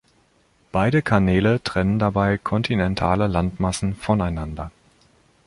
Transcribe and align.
Beide 0.71 1.03
Kanäle 1.03 1.61
trennen 1.61 1.99
dabei 1.99 2.39
kontinentale 2.39 3.27
Landmassen 3.27 3.93
voneinander. 3.95 4.71